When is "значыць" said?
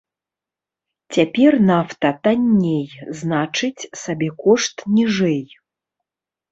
3.21-3.87